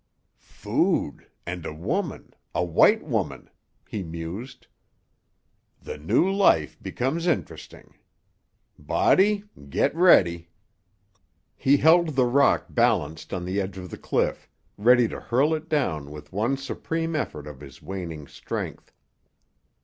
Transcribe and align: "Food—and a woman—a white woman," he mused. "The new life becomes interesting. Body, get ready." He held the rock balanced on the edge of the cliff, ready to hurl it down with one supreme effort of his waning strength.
"Food—and 0.39 1.63
a 1.63 1.75
woman—a 1.75 2.63
white 2.65 3.03
woman," 3.03 3.51
he 3.87 4.01
mused. 4.01 4.65
"The 5.79 5.99
new 5.99 6.27
life 6.31 6.75
becomes 6.81 7.27
interesting. 7.27 7.93
Body, 8.79 9.43
get 9.69 9.93
ready." 9.93 10.49
He 11.55 11.77
held 11.77 12.15
the 12.15 12.25
rock 12.25 12.65
balanced 12.67 13.31
on 13.31 13.45
the 13.45 13.61
edge 13.61 13.77
of 13.77 13.91
the 13.91 13.97
cliff, 13.99 14.49
ready 14.75 15.07
to 15.07 15.19
hurl 15.21 15.53
it 15.53 15.69
down 15.69 16.09
with 16.09 16.33
one 16.33 16.57
supreme 16.57 17.15
effort 17.15 17.45
of 17.45 17.59
his 17.59 17.79
waning 17.83 18.25
strength. 18.25 18.91